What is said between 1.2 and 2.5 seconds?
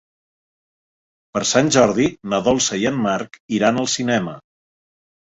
Per Sant Jordi na